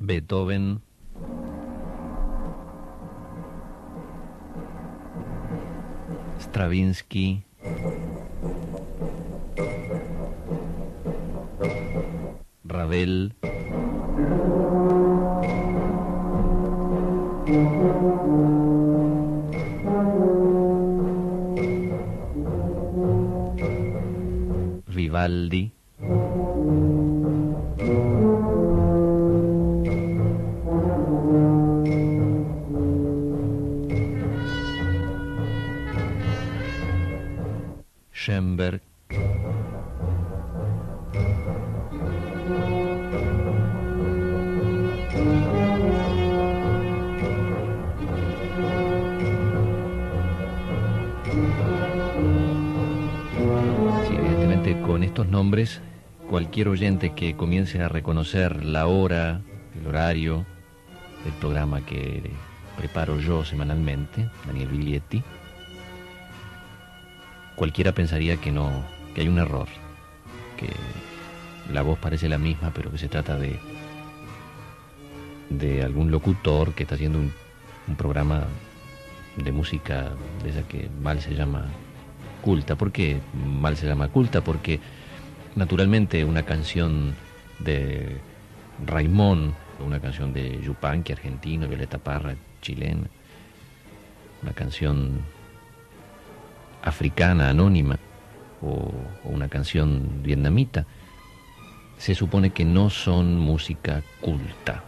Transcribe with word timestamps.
Beethoven, 0.00 0.80
Stravinsky, 6.38 7.44
Ravel, 12.64 13.30
Vivaldi, 24.88 25.72
Schoenberg, 38.20 38.82
Sí, 39.08 39.16
evidentemente 54.14 54.78
con 54.82 55.02
estos 55.02 55.26
nombres, 55.26 55.80
cualquier 56.28 56.68
oyente 56.68 57.14
que 57.14 57.34
comience 57.36 57.80
a 57.80 57.88
reconocer 57.88 58.62
la 58.66 58.86
hora, 58.86 59.40
el 59.80 59.86
horario 59.86 60.44
del 61.24 61.32
programa 61.40 61.86
que 61.86 62.30
preparo 62.76 63.18
yo 63.18 63.46
semanalmente, 63.46 64.28
Daniel 64.46 64.68
Biglietti, 64.68 65.22
cualquiera 67.60 67.92
pensaría 67.92 68.38
que 68.38 68.50
no, 68.50 68.70
que 69.14 69.20
hay 69.20 69.28
un 69.28 69.38
error, 69.38 69.68
que 70.56 70.70
la 71.70 71.82
voz 71.82 71.98
parece 71.98 72.26
la 72.26 72.38
misma, 72.38 72.72
pero 72.74 72.90
que 72.90 72.96
se 72.96 73.08
trata 73.08 73.38
de 73.38 73.60
de 75.50 75.82
algún 75.82 76.10
locutor 76.10 76.72
que 76.72 76.84
está 76.84 76.94
haciendo 76.94 77.18
un, 77.18 77.30
un 77.86 77.96
programa 77.96 78.44
de 79.36 79.52
música 79.52 80.08
de 80.42 80.48
esa 80.48 80.62
que 80.62 80.88
mal 81.02 81.20
se 81.20 81.34
llama 81.34 81.66
culta. 82.40 82.76
¿Por 82.76 82.92
qué 82.92 83.20
mal 83.34 83.76
se 83.76 83.86
llama 83.86 84.08
culta? 84.08 84.40
Porque 84.40 84.80
naturalmente 85.54 86.24
una 86.24 86.44
canción 86.44 87.14
de 87.58 88.16
Raimón, 88.86 89.54
una 89.84 90.00
canción 90.00 90.32
de 90.32 90.62
Yupanqui, 90.62 91.12
argentino, 91.12 91.68
Violeta 91.68 91.98
Parra, 91.98 92.36
chilena, 92.62 93.08
una 94.42 94.54
canción 94.54 95.20
africana, 96.82 97.50
anónima, 97.50 97.98
o, 98.62 98.92
una 99.24 99.48
canción 99.48 100.22
vietnamita, 100.22 100.86
se 101.98 102.14
supone 102.14 102.50
que 102.50 102.64
no 102.64 102.90
son 102.90 103.38
música 103.38 104.02
culta. 104.20 104.82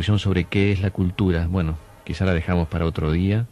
Discusión 0.00 0.18
sobre 0.18 0.44
qué 0.44 0.72
es 0.72 0.80
la 0.80 0.90
cultura. 0.90 1.46
Bueno, 1.46 1.76
quizá 2.04 2.24
la 2.24 2.32
dejamos 2.32 2.68
para 2.68 2.86
otro 2.86 3.12
día, 3.12 3.46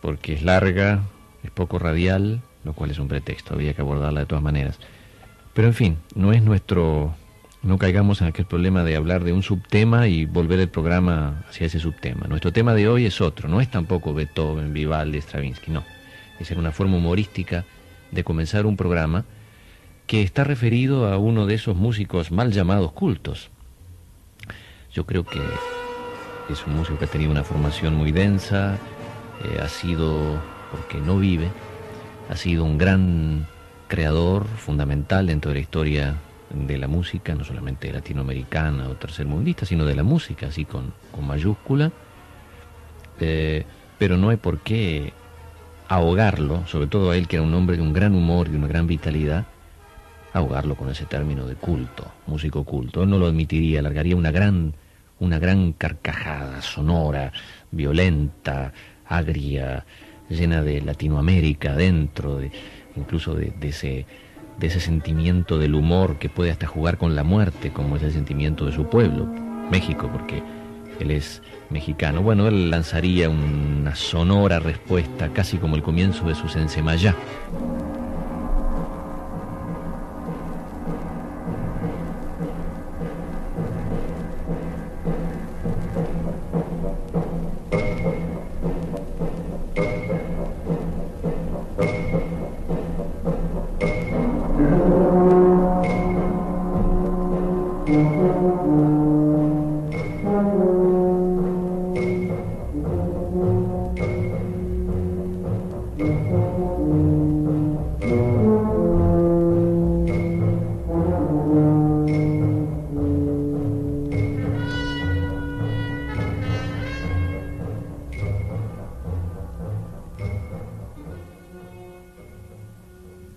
porque 0.00 0.32
es 0.32 0.42
larga, 0.42 1.02
es 1.44 1.50
poco 1.50 1.78
radial, 1.78 2.40
lo 2.64 2.72
cual 2.72 2.90
es 2.90 2.98
un 2.98 3.08
pretexto, 3.08 3.52
había 3.52 3.74
que 3.74 3.82
abordarla 3.82 4.20
de 4.20 4.26
todas 4.26 4.42
maneras. 4.42 4.78
Pero 5.52 5.68
en 5.68 5.74
fin, 5.74 5.98
no 6.14 6.32
es 6.32 6.42
nuestro, 6.42 7.12
no 7.62 7.76
caigamos 7.76 8.22
en 8.22 8.28
aquel 8.28 8.46
problema 8.46 8.82
de 8.82 8.96
hablar 8.96 9.22
de 9.22 9.34
un 9.34 9.42
subtema 9.42 10.08
y 10.08 10.24
volver 10.24 10.58
el 10.58 10.70
programa 10.70 11.44
hacia 11.50 11.66
ese 11.66 11.80
subtema. 11.80 12.26
Nuestro 12.26 12.50
tema 12.50 12.72
de 12.72 12.88
hoy 12.88 13.04
es 13.04 13.20
otro, 13.20 13.46
no 13.46 13.60
es 13.60 13.70
tampoco 13.70 14.14
Beethoven, 14.14 14.72
Vivaldi, 14.72 15.20
Stravinsky, 15.20 15.70
no. 15.70 15.84
Es 16.38 16.50
una 16.52 16.72
forma 16.72 16.96
humorística 16.96 17.66
de 18.10 18.24
comenzar 18.24 18.64
un 18.64 18.78
programa 18.78 19.26
que 20.06 20.22
está 20.22 20.44
referido 20.44 21.12
a 21.12 21.18
uno 21.18 21.44
de 21.44 21.56
esos 21.56 21.76
músicos 21.76 22.32
mal 22.32 22.52
llamados 22.52 22.92
cultos. 22.92 23.50
Yo 24.92 25.06
creo 25.06 25.24
que 25.24 25.40
es 26.48 26.66
un 26.66 26.74
músico 26.74 26.98
que 26.98 27.04
ha 27.04 27.08
tenido 27.08 27.30
una 27.30 27.44
formación 27.44 27.94
muy 27.94 28.10
densa, 28.10 28.76
eh, 29.44 29.60
ha 29.62 29.68
sido, 29.68 30.40
porque 30.72 30.98
no 30.98 31.18
vive, 31.18 31.48
ha 32.28 32.36
sido 32.36 32.64
un 32.64 32.76
gran 32.76 33.46
creador 33.86 34.46
fundamental 34.46 35.26
dentro 35.26 35.50
de 35.50 35.56
la 35.56 35.60
historia 35.60 36.14
de 36.52 36.76
la 36.76 36.88
música, 36.88 37.36
no 37.36 37.44
solamente 37.44 37.92
latinoamericana 37.92 38.88
o 38.88 38.94
tercermundista, 38.94 39.64
sino 39.64 39.84
de 39.84 39.94
la 39.94 40.02
música, 40.02 40.48
así 40.48 40.64
con, 40.64 40.92
con 41.12 41.24
mayúscula. 41.24 41.92
Eh, 43.20 43.64
pero 43.96 44.16
no 44.16 44.30
hay 44.30 44.38
por 44.38 44.58
qué 44.58 45.12
ahogarlo, 45.86 46.66
sobre 46.66 46.88
todo 46.88 47.10
a 47.12 47.16
él 47.16 47.28
que 47.28 47.36
era 47.36 47.44
un 47.44 47.54
hombre 47.54 47.76
de 47.76 47.82
un 47.82 47.92
gran 47.92 48.14
humor 48.14 48.48
y 48.48 48.52
de 48.52 48.58
una 48.58 48.66
gran 48.66 48.88
vitalidad, 48.88 49.46
ahogarlo 50.32 50.74
con 50.74 50.88
ese 50.90 51.04
término 51.04 51.46
de 51.46 51.54
culto, 51.54 52.10
músico 52.26 52.64
culto. 52.64 53.02
Él 53.02 53.10
no 53.10 53.18
lo 53.18 53.26
admitiría, 53.26 53.82
largaría 53.82 54.16
una 54.16 54.30
gran, 54.30 54.74
una 55.20 55.38
gran 55.38 55.72
carcajada 55.72 56.60
sonora, 56.62 57.32
violenta, 57.70 58.72
agria, 59.06 59.84
llena 60.28 60.62
de 60.62 60.80
Latinoamérica 60.80 61.76
dentro, 61.76 62.38
de, 62.38 62.50
incluso 62.96 63.34
de, 63.34 63.52
ese, 63.62 64.06
de 64.58 64.66
ese 64.66 64.80
sentimiento 64.80 65.58
del 65.58 65.74
humor 65.74 66.18
que 66.18 66.28
puede 66.28 66.50
hasta 66.50 66.66
jugar 66.66 66.98
con 66.98 67.14
la 67.14 67.22
muerte, 67.22 67.70
como 67.70 67.96
es 67.96 68.02
el 68.02 68.12
sentimiento 68.12 68.66
de 68.66 68.72
su 68.72 68.88
pueblo, 68.88 69.26
México, 69.70 70.08
porque 70.12 70.42
él 70.98 71.10
es 71.10 71.42
mexicano. 71.70 72.22
Bueno, 72.22 72.48
él 72.48 72.70
lanzaría 72.70 73.28
una 73.28 73.94
sonora 73.94 74.58
respuesta, 74.58 75.32
casi 75.32 75.58
como 75.58 75.76
el 75.76 75.82
comienzo 75.82 76.26
de 76.28 76.34
su 76.34 76.48
Sensemayá. 76.48 77.14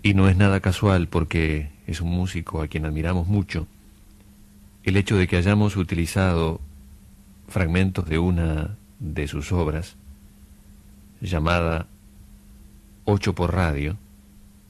Y 0.06 0.16
no 0.16 0.28
es 0.28 0.36
nada 0.36 0.60
casual 0.60 1.08
porque 1.08 1.70
es 1.88 2.02
un 2.02 2.10
músico 2.10 2.62
a 2.62 2.68
quien 2.68 2.86
admiramos 2.86 3.28
mucho. 3.28 3.68
El 4.84 4.98
hecho 4.98 5.16
de 5.16 5.28
que 5.28 5.38
hayamos 5.38 5.78
utilizado 5.78 6.60
fragmentos 7.48 8.08
de 8.08 8.20
una 8.20 8.76
de 9.00 9.28
sus 9.28 9.52
obras, 9.52 9.96
llamada 11.22 11.88
Ocho 13.06 13.34
por 13.34 13.54
Radio, 13.54 13.98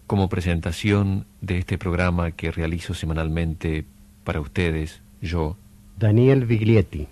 como 0.05 0.29
presentación 0.29 1.25
de 1.41 1.57
este 1.57 1.77
programa 1.79 2.31
que 2.31 2.51
realizo 2.51 2.93
semanalmente 2.93 3.85
para 4.23 4.39
ustedes, 4.39 5.01
yo, 5.21 5.57
Daniel 5.97 6.45
Biglietti. 6.45 7.07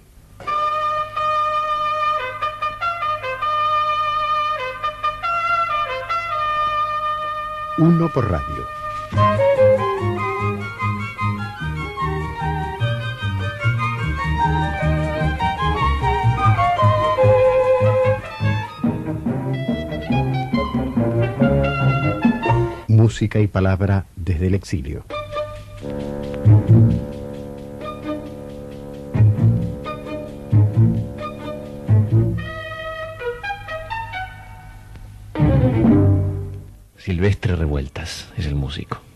Uno 7.77 8.09
por 8.09 8.29
radio. 8.29 8.67
Música 23.21 23.39
y 23.39 23.45
palabra 23.45 24.05
desde 24.15 24.47
el 24.47 24.55
exilio. 24.55 25.05
Silvestre 36.97 37.55
Revueltas 37.55 38.27
es 38.37 38.47
el 38.47 38.55
músico. 38.55 39.10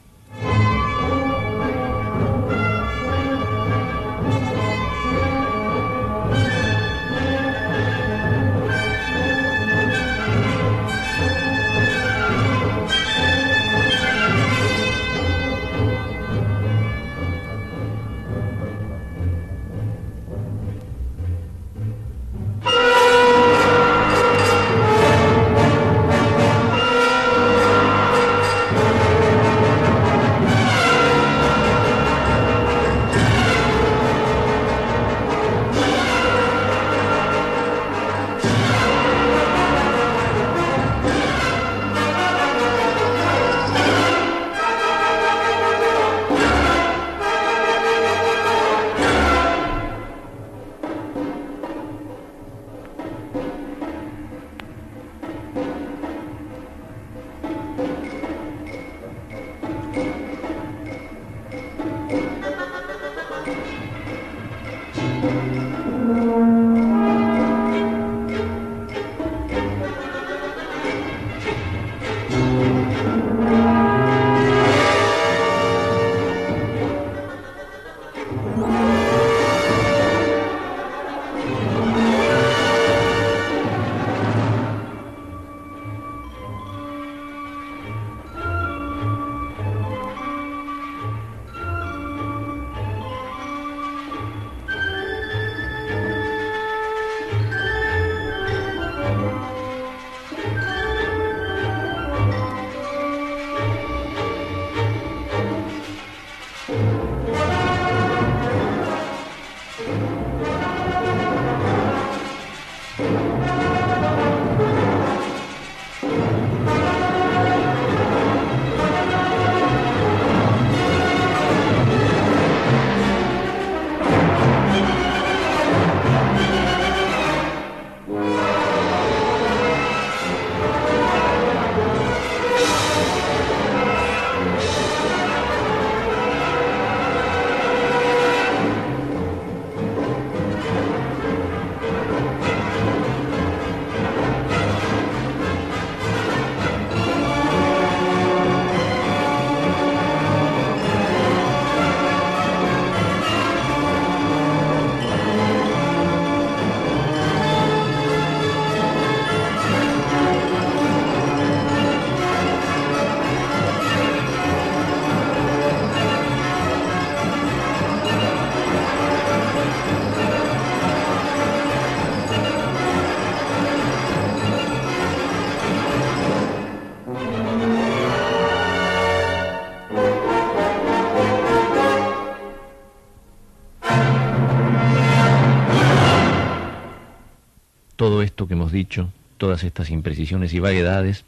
Dicho, 188.75 189.09
todas 189.37 189.63
estas 189.63 189.89
imprecisiones 189.89 190.53
y 190.53 190.59
vaguedades, 190.59 191.25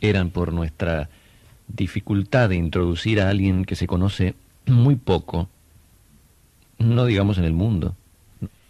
eran 0.00 0.30
por 0.30 0.52
nuestra 0.52 1.08
dificultad 1.68 2.48
de 2.48 2.56
introducir 2.56 3.20
a 3.20 3.28
alguien 3.28 3.64
que 3.64 3.76
se 3.76 3.86
conoce 3.86 4.34
muy 4.66 4.96
poco, 4.96 5.48
no 6.78 7.04
digamos 7.04 7.38
en 7.38 7.44
el 7.44 7.52
mundo, 7.52 7.94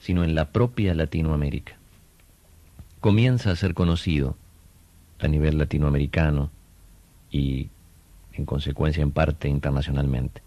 sino 0.00 0.24
en 0.24 0.34
la 0.34 0.50
propia 0.50 0.94
Latinoamérica. 0.94 1.78
Comienza 3.00 3.50
a 3.50 3.56
ser 3.56 3.72
conocido 3.72 4.36
a 5.18 5.28
nivel 5.28 5.56
latinoamericano 5.56 6.50
y 7.30 7.68
en 8.34 8.44
consecuencia 8.44 9.02
en 9.02 9.12
parte 9.12 9.48
internacionalmente. 9.48 10.42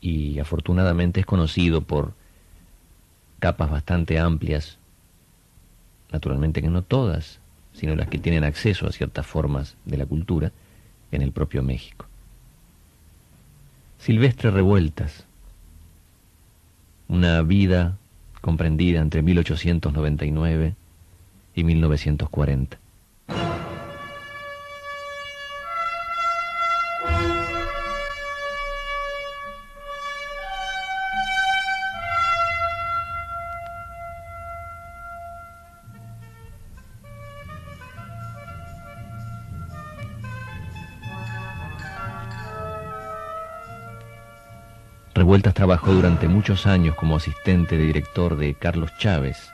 Y 0.00 0.38
afortunadamente 0.40 1.20
es 1.20 1.26
conocido 1.26 1.82
por 1.82 2.14
capas 3.38 3.70
bastante 3.70 4.18
amplias 4.18 4.78
naturalmente 6.12 6.62
que 6.62 6.68
no 6.68 6.82
todas, 6.82 7.40
sino 7.72 7.96
las 7.96 8.08
que 8.08 8.18
tienen 8.18 8.44
acceso 8.44 8.86
a 8.86 8.92
ciertas 8.92 9.26
formas 9.26 9.76
de 9.84 9.96
la 9.96 10.06
cultura 10.06 10.52
en 11.10 11.22
el 11.22 11.32
propio 11.32 11.62
México. 11.62 12.06
Silvestre 13.98 14.50
Revueltas, 14.50 15.24
una 17.08 17.42
vida 17.42 17.98
comprendida 18.40 19.00
entre 19.00 19.22
1899 19.22 20.74
y 21.54 21.64
1940. 21.64 22.81
Revueltas 45.32 45.54
trabajó 45.54 45.94
durante 45.94 46.28
muchos 46.28 46.66
años 46.66 46.94
como 46.94 47.16
asistente 47.16 47.78
de 47.78 47.84
director 47.86 48.36
de 48.36 48.52
Carlos 48.52 48.90
Chávez. 48.98 49.50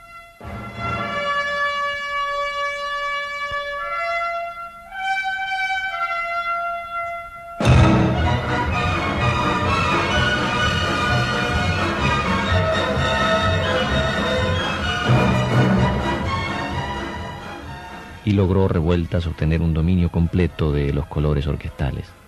y 18.25 18.31
logró 18.33 18.67
Revueltas 18.67 19.25
obtener 19.27 19.61
un 19.61 19.73
dominio 19.73 20.11
completo 20.11 20.73
de 20.73 20.91
los 20.91 21.05
colores 21.05 21.47
orquestales. 21.47 22.19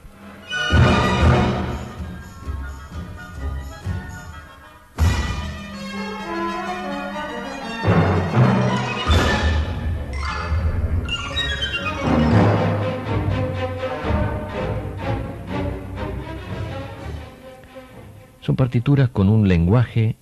Con 18.83 19.29
un 19.29 19.47
lenguaje 19.47 20.15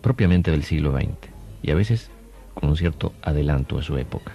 propiamente 0.00 0.52
del 0.52 0.62
siglo 0.62 0.96
XX 0.96 1.08
y 1.62 1.72
a 1.72 1.74
veces 1.74 2.12
con 2.54 2.70
un 2.70 2.76
cierto 2.76 3.12
adelanto 3.22 3.76
a 3.76 3.82
su 3.82 3.96
época. 3.96 4.32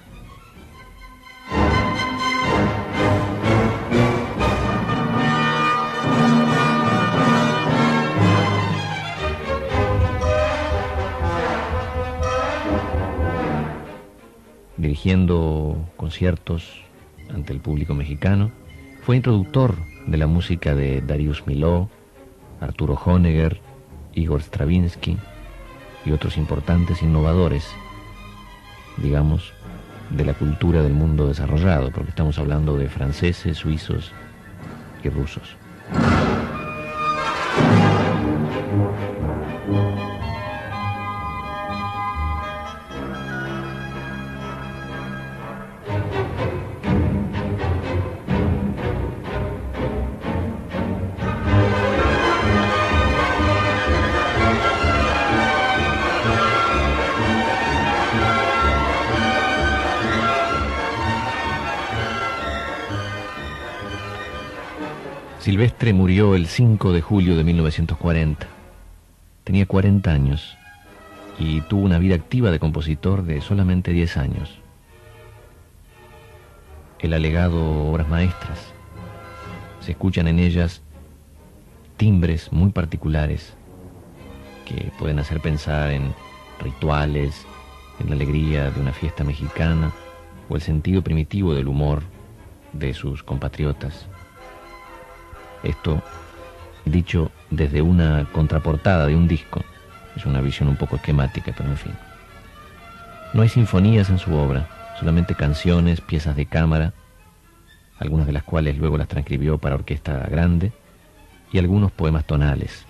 Dirigiendo 14.76 15.90
conciertos 15.96 16.84
ante 17.34 17.54
el 17.54 17.62
público 17.62 17.94
mexicano, 17.94 18.52
fue 19.04 19.16
introductor 19.16 19.78
de 20.06 20.18
la 20.18 20.28
música 20.28 20.76
de 20.76 21.02
Darius 21.02 21.48
Milhaud, 21.48 21.88
Arturo 22.62 22.94
Honegger, 23.04 23.60
Igor 24.14 24.42
Stravinsky 24.42 25.18
y 26.06 26.12
otros 26.12 26.38
importantes 26.38 27.02
innovadores, 27.02 27.68
digamos, 28.98 29.54
de 30.10 30.26
la 30.26 30.34
cultura 30.34 30.82
del 30.82 30.94
mundo 30.94 31.28
desarrollado, 31.28 31.92
porque 31.92 32.10
estamos 32.10 32.38
hablando 32.38 32.78
de 32.78 32.88
franceses, 32.88 33.58
suizos 33.58 34.12
y 35.04 35.10
rusos. 35.10 35.58
Silvestre 65.82 65.98
murió 65.98 66.36
el 66.36 66.46
5 66.46 66.94
de 66.94 67.02
julio 67.02 67.36
de 67.36 67.44
1940. 67.44 68.46
Tenía 69.44 69.66
40 69.66 70.12
años 70.12 70.56
y 71.40 71.62
tuvo 71.62 71.86
una 71.86 71.98
vida 71.98 72.14
activa 72.14 72.52
de 72.52 72.60
compositor 72.60 73.24
de 73.24 73.42
solamente 73.42 73.92
10 73.92 74.18
años. 74.18 74.60
El 77.00 77.14
alegado 77.14 77.90
obras 77.90 78.08
maestras. 78.08 78.60
Se 79.80 79.94
escuchan 79.94 80.28
en 80.28 80.38
ellas 80.38 80.84
timbres 81.98 82.52
muy 82.52 82.70
particulares 82.70 83.56
que 84.66 84.92
pueden 85.00 85.18
hacer 85.18 85.40
pensar 85.40 85.90
en 85.90 86.14
rituales, 86.60 87.48
en 88.00 88.10
la 88.10 88.16
alegría 88.16 88.70
de 88.70 88.80
una 88.80 88.94
fiesta 88.94 89.24
mexicana 89.24 89.92
o 90.48 90.56
el 90.56 90.62
sentido 90.62 91.02
primitivo 91.02 91.56
del 91.56 91.68
humor 91.68 92.04
de 92.72 92.94
sus 92.94 93.24
compatriotas. 93.24 94.06
Esto 95.64 96.02
dicho 96.86 97.32
desde 97.50 97.82
una 97.82 98.28
contraportada 98.32 99.08
de 99.08 99.16
un 99.16 99.28
disco. 99.28 99.62
Es 100.16 100.26
una 100.26 100.42
visión 100.42 100.70
un 100.70 100.76
poco 100.76 100.96
esquemática, 100.96 101.54
pero 101.56 101.70
en 101.70 101.78
fin. 101.78 101.94
No 103.34 103.42
hay 103.42 103.50
sinfonías 103.50 104.10
en 104.10 104.20
su 104.20 104.34
obra, 104.36 104.68
solamente 105.00 105.36
canciones, 105.36 106.02
piezas 106.02 106.36
de 106.36 106.46
cámara, 106.46 106.94
algunas 108.00 108.28
de 108.28 108.34
las 108.34 108.44
cuales 108.44 108.78
luego 108.78 108.98
las 108.98 109.08
transcribió 109.08 109.58
para 109.58 109.76
orquesta 109.76 110.28
grande, 110.30 110.74
y 111.54 111.60
algunos 111.60 111.92
poemas 111.92 112.26
tonales, 112.26 112.86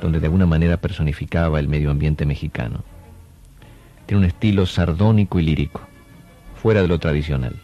donde 0.00 0.20
de 0.20 0.26
alguna 0.26 0.46
manera 0.46 0.78
personificaba 0.78 1.60
el 1.60 1.68
medio 1.68 1.90
ambiente 1.90 2.26
mexicano. 2.26 2.82
Tiene 4.06 4.20
un 4.20 4.26
estilo 4.26 4.66
sardónico 4.66 5.38
y 5.38 5.42
lírico, 5.42 5.80
fuera 6.60 6.82
de 6.82 6.88
lo 6.88 6.98
tradicional. 6.98 7.56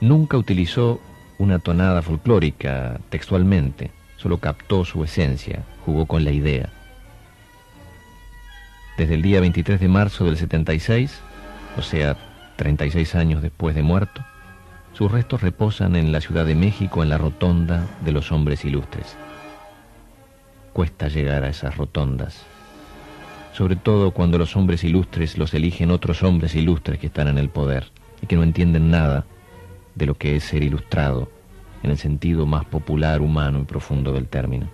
Nunca 0.00 0.36
utilizó 0.36 1.00
una 1.44 1.58
tonada 1.58 2.02
folclórica 2.02 2.98
textualmente, 3.10 3.90
solo 4.16 4.38
captó 4.38 4.84
su 4.84 5.04
esencia, 5.04 5.62
jugó 5.84 6.06
con 6.06 6.24
la 6.24 6.32
idea. 6.32 6.70
Desde 8.96 9.14
el 9.14 9.22
día 9.22 9.40
23 9.40 9.78
de 9.78 9.88
marzo 9.88 10.24
del 10.24 10.38
76, 10.38 11.20
o 11.76 11.82
sea, 11.82 12.16
36 12.56 13.14
años 13.14 13.42
después 13.42 13.74
de 13.74 13.82
muerto, 13.82 14.24
sus 14.94 15.10
restos 15.10 15.42
reposan 15.42 15.96
en 15.96 16.12
la 16.12 16.20
Ciudad 16.20 16.46
de 16.46 16.54
México 16.54 17.02
en 17.02 17.10
la 17.10 17.18
rotonda 17.18 17.86
de 18.04 18.12
los 18.12 18.32
hombres 18.32 18.64
ilustres. 18.64 19.16
Cuesta 20.72 21.08
llegar 21.08 21.44
a 21.44 21.48
esas 21.48 21.76
rotondas, 21.76 22.42
sobre 23.52 23.76
todo 23.76 24.12
cuando 24.12 24.38
los 24.38 24.56
hombres 24.56 24.82
ilustres 24.82 25.36
los 25.36 25.52
eligen 25.52 25.90
otros 25.90 26.22
hombres 26.22 26.54
ilustres 26.54 26.98
que 26.98 27.08
están 27.08 27.28
en 27.28 27.38
el 27.38 27.50
poder 27.50 27.90
y 28.22 28.26
que 28.26 28.36
no 28.36 28.42
entienden 28.42 28.90
nada 28.90 29.26
de 29.94 30.06
lo 30.06 30.14
que 30.14 30.36
es 30.36 30.44
ser 30.44 30.62
ilustrado 30.62 31.33
en 31.84 31.90
el 31.90 31.98
sentido 31.98 32.46
más 32.46 32.64
popular, 32.64 33.20
humano 33.20 33.60
y 33.60 33.64
profundo 33.64 34.12
del 34.12 34.26
término. 34.26 34.68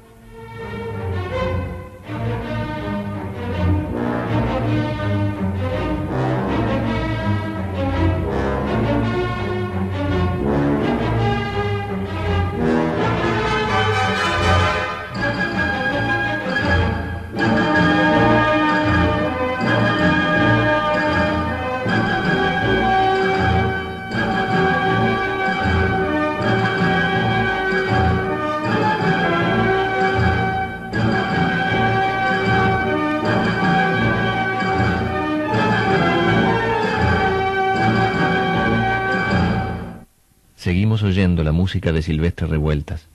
Música 41.71 41.93
de 41.93 42.03
Silvestre 42.03 42.49
Revueltas. 42.49 43.07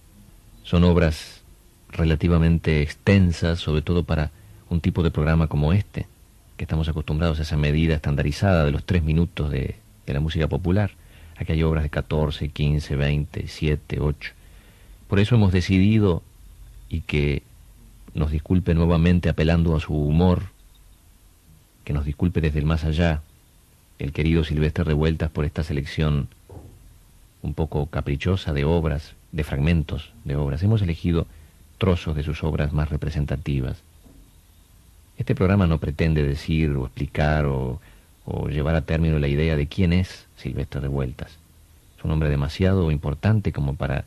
Son 0.63 0.85
obras 0.85 1.41
relativamente 1.89 2.81
extensas, 2.81 3.59
sobre 3.59 3.81
todo 3.81 4.05
para 4.05 4.31
un 4.69 4.79
tipo 4.79 5.03
de 5.03 5.11
programa 5.11 5.47
como 5.47 5.73
este, 5.73 6.07
que 6.55 6.63
estamos 6.63 6.87
acostumbrados 6.87 7.39
a 7.39 7.41
esa 7.41 7.57
medida 7.57 7.95
estandarizada 7.95 8.63
de 8.63 8.71
los 8.71 8.85
tres 8.85 9.03
minutos 9.03 9.51
de, 9.51 9.75
la 10.07 10.21
música 10.21 10.47
popular. 10.47 10.91
Aquí 11.35 11.51
hay 11.51 11.63
obras 11.63 11.83
de 11.83 11.89
14, 11.89 12.47
15, 12.47 12.95
20, 12.95 13.45
7, 13.45 13.99
8. 13.99 14.31
Por 15.09 15.19
eso 15.19 15.35
hemos 15.35 15.51
decidido, 15.51 16.23
y 16.87 17.01
que 17.01 17.43
nos 18.13 18.31
disculpe 18.31 18.73
nuevamente 18.73 19.27
apelando 19.27 19.75
a 19.75 19.81
su 19.81 19.93
humor, 19.93 20.43
que 21.83 21.91
nos 21.91 22.05
disculpe 22.05 22.39
desde 22.39 22.59
el 22.59 22.65
más 22.65 22.85
allá, 22.85 23.21
el 23.99 24.13
querido 24.13 24.45
Silvestre 24.45 24.85
Revueltas 24.85 25.29
por 25.29 25.43
esta 25.43 25.61
selección 25.61 26.29
un 27.45 27.53
poco 27.53 27.85
caprichosa 27.85 28.51
de 28.53 28.65
obras, 28.65 29.13
de 29.31 29.43
fragmentos 29.43 30.11
de 30.23 30.35
obras. 30.35 30.63
Hemos 30.63 30.81
elegido 30.81 31.27
trozos 31.77 32.15
de 32.15 32.23
sus 32.23 32.43
obras 32.43 32.73
más 32.73 32.89
representativas. 32.89 33.77
Este 35.17 35.35
programa 35.35 35.67
no 35.67 35.77
pretende 35.77 36.23
decir 36.23 36.71
o 36.71 36.85
explicar 36.85 37.45
o, 37.45 37.79
llevar 38.49 38.75
a 38.75 38.81
término 38.81 39.19
la 39.19 39.27
idea 39.27 39.55
de 39.55 39.67
quién 39.67 39.93
es 39.93 40.25
Silvestre 40.35 40.81
Revueltas. 40.81 41.37
Es 41.97 42.03
un 42.03 42.11
hombre 42.11 42.29
demasiado 42.29 42.89
importante 42.89 43.51
como 43.51 43.75
para 43.75 44.05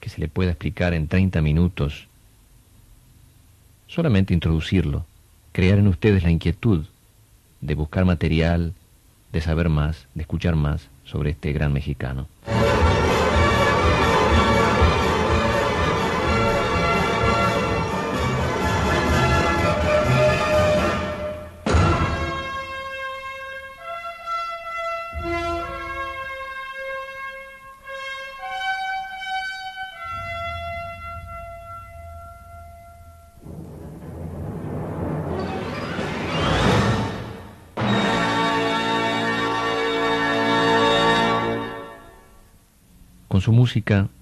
que 0.00 0.10
se 0.10 0.20
le 0.20 0.28
pueda 0.28 0.50
explicar 0.50 0.92
en 0.92 1.08
30 1.08 1.40
minutos. 1.40 2.06
Solamente 3.86 4.34
introducirlo, 4.34 5.06
crear 5.52 5.78
en 5.78 5.88
ustedes 5.88 6.22
la 6.22 6.30
inquietud 6.30 6.84
de 7.62 7.74
buscar 7.74 8.04
material, 8.04 8.74
de 9.32 9.40
saber 9.40 9.70
más, 9.70 10.06
de 10.14 10.22
escuchar 10.22 10.56
más 10.56 10.88
sobre 11.04 11.30
este 11.30 11.52
gran 11.52 11.72
mexicano. 11.72 12.28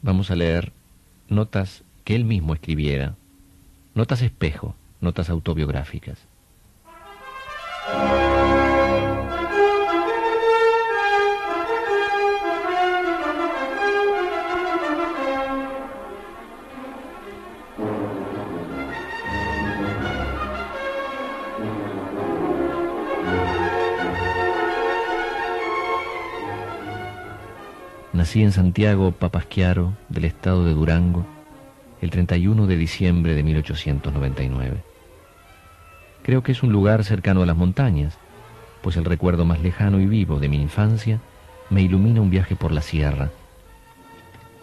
Vamos 0.00 0.30
a 0.30 0.37
leer 0.37 0.73
notas 1.28 1.85
que 2.04 2.14
él 2.14 2.25
mismo 2.25 2.54
escribiera, 2.54 3.16
notas 3.94 4.23
espejo, 4.23 4.75
notas 5.00 5.28
autobiográficas. 5.28 6.18
En 28.34 28.50
Santiago 28.50 29.12
Papasquiaro, 29.12 29.92
del 30.08 30.24
estado 30.24 30.64
de 30.64 30.72
Durango, 30.72 31.26
el 32.00 32.08
31 32.08 32.66
de 32.66 32.76
diciembre 32.76 33.34
de 33.34 33.42
1899. 33.42 34.82
Creo 36.22 36.42
que 36.42 36.52
es 36.52 36.62
un 36.62 36.72
lugar 36.72 37.04
cercano 37.04 37.42
a 37.42 37.46
las 37.46 37.56
montañas, 37.56 38.16
pues 38.80 38.96
el 38.96 39.04
recuerdo 39.04 39.44
más 39.44 39.60
lejano 39.60 40.00
y 40.00 40.06
vivo 40.06 40.40
de 40.40 40.48
mi 40.48 40.62
infancia 40.62 41.20
me 41.68 41.82
ilumina 41.82 42.22
un 42.22 42.30
viaje 42.30 42.56
por 42.56 42.72
la 42.72 42.80
sierra. 42.80 43.30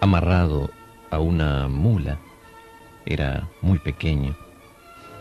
Amarrado 0.01 0.71
a 1.11 1.19
una 1.19 1.67
mula, 1.67 2.17
era 3.05 3.47
muy 3.61 3.77
pequeño, 3.77 4.35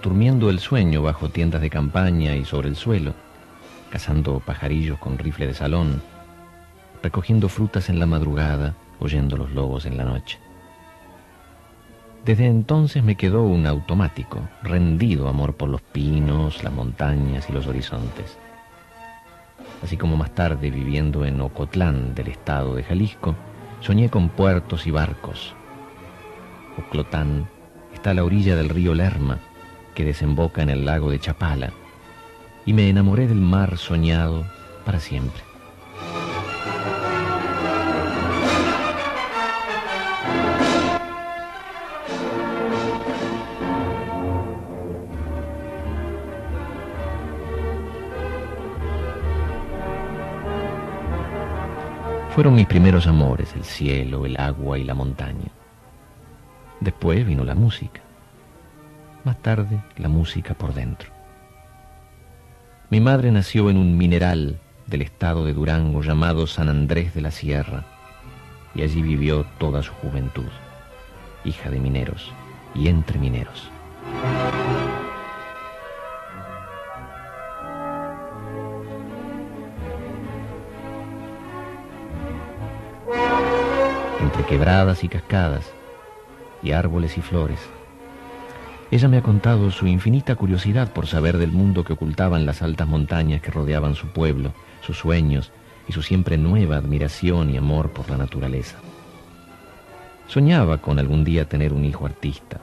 durmiendo 0.02 0.48
el 0.48 0.58
sueño 0.58 1.02
bajo 1.02 1.28
tiendas 1.28 1.60
de 1.60 1.68
campaña 1.68 2.34
y 2.34 2.46
sobre 2.46 2.70
el 2.70 2.76
suelo, 2.76 3.12
cazando 3.90 4.40
pajarillos 4.40 4.98
con 4.98 5.18
rifle 5.18 5.46
de 5.46 5.54
salón, 5.54 6.00
recogiendo 7.02 7.48
frutas 7.48 7.88
en 7.88 7.98
la 7.98 8.06
madrugada, 8.06 8.74
oyendo 9.00 9.36
los 9.36 9.50
lobos 9.52 9.86
en 9.86 9.96
la 9.96 10.04
noche. 10.04 10.38
Desde 12.24 12.46
entonces 12.46 13.02
me 13.02 13.14
quedó 13.14 13.42
un 13.44 13.66
automático, 13.66 14.40
rendido 14.62 15.28
amor 15.28 15.54
por 15.54 15.68
los 15.68 15.80
pinos, 15.80 16.62
las 16.62 16.72
montañas 16.72 17.48
y 17.48 17.52
los 17.52 17.66
horizontes. 17.66 18.36
Así 19.82 19.96
como 19.96 20.16
más 20.16 20.34
tarde, 20.34 20.70
viviendo 20.70 21.24
en 21.24 21.40
Ocotlán 21.40 22.14
del 22.14 22.28
estado 22.28 22.74
de 22.74 22.82
Jalisco, 22.82 23.34
soñé 23.80 24.10
con 24.10 24.28
puertos 24.28 24.86
y 24.86 24.90
barcos. 24.90 25.54
Oclotán 26.76 27.48
está 27.94 28.10
a 28.10 28.14
la 28.14 28.24
orilla 28.24 28.56
del 28.56 28.68
río 28.68 28.94
Lerma, 28.94 29.38
que 29.94 30.04
desemboca 30.04 30.62
en 30.62 30.70
el 30.70 30.84
lago 30.84 31.10
de 31.10 31.20
Chapala, 31.20 31.72
y 32.66 32.72
me 32.72 32.88
enamoré 32.88 33.26
del 33.26 33.40
mar 33.40 33.78
soñado 33.78 34.44
para 34.84 35.00
siempre. 35.00 35.47
Fueron 52.38 52.54
mis 52.54 52.68
primeros 52.68 53.08
amores, 53.08 53.52
el 53.56 53.64
cielo, 53.64 54.24
el 54.24 54.38
agua 54.38 54.78
y 54.78 54.84
la 54.84 54.94
montaña. 54.94 55.50
Después 56.78 57.26
vino 57.26 57.42
la 57.42 57.56
música. 57.56 58.00
Más 59.24 59.42
tarde, 59.42 59.82
la 59.96 60.08
música 60.08 60.54
por 60.54 60.72
dentro. 60.72 61.10
Mi 62.90 63.00
madre 63.00 63.32
nació 63.32 63.70
en 63.70 63.76
un 63.76 63.98
mineral 63.98 64.60
del 64.86 65.02
estado 65.02 65.44
de 65.44 65.52
Durango 65.52 66.00
llamado 66.00 66.46
San 66.46 66.68
Andrés 66.68 67.12
de 67.12 67.22
la 67.22 67.32
Sierra 67.32 67.82
y 68.72 68.82
allí 68.82 69.02
vivió 69.02 69.44
toda 69.58 69.82
su 69.82 69.92
juventud, 69.94 70.46
hija 71.44 71.70
de 71.70 71.80
mineros 71.80 72.30
y 72.72 72.86
entre 72.86 73.18
mineros. 73.18 73.68
Entre 84.38 84.54
quebradas 84.54 85.02
y 85.02 85.08
cascadas, 85.08 85.64
y 86.62 86.70
árboles 86.70 87.18
y 87.18 87.22
flores. 87.22 87.58
Ella 88.92 89.08
me 89.08 89.16
ha 89.16 89.22
contado 89.22 89.72
su 89.72 89.88
infinita 89.88 90.36
curiosidad 90.36 90.92
por 90.92 91.08
saber 91.08 91.38
del 91.38 91.50
mundo 91.50 91.82
que 91.82 91.94
ocultaban 91.94 92.46
las 92.46 92.62
altas 92.62 92.86
montañas 92.86 93.42
que 93.42 93.50
rodeaban 93.50 93.96
su 93.96 94.06
pueblo, 94.08 94.52
sus 94.80 94.96
sueños 94.96 95.50
y 95.88 95.92
su 95.92 96.02
siempre 96.02 96.38
nueva 96.38 96.76
admiración 96.76 97.50
y 97.50 97.56
amor 97.56 97.90
por 97.90 98.08
la 98.10 98.16
naturaleza. 98.16 98.78
Soñaba 100.28 100.78
con 100.78 101.00
algún 101.00 101.24
día 101.24 101.48
tener 101.48 101.72
un 101.72 101.84
hijo 101.84 102.06
artista, 102.06 102.60